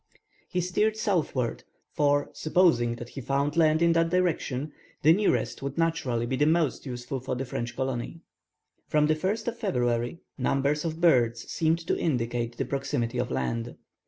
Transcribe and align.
He 0.49 0.61
steered 0.61 0.97
southwards, 0.97 1.63
for, 1.91 2.31
supposing 2.33 2.95
that 2.95 3.09
he 3.09 3.21
found 3.21 3.55
land 3.55 3.83
in 3.83 3.91
that 3.91 4.09
direction, 4.09 4.73
the 5.03 5.13
nearest 5.13 5.61
would 5.61 5.77
naturally 5.77 6.25
be 6.25 6.35
the 6.35 6.47
most 6.47 6.87
useful 6.87 7.19
for 7.19 7.35
the 7.35 7.45
French 7.45 7.75
colony. 7.75 8.21
From 8.87 9.05
the 9.05 9.13
1st 9.15 9.49
of 9.49 9.59
February, 9.59 10.17
numbers 10.39 10.85
of 10.85 10.99
birds 11.01 11.41
seemed 11.51 11.85
to 11.85 11.95
indicate 11.95 12.57
the 12.57 12.65
proximity 12.65 13.19
of 13.19 13.29
land. 13.29 13.75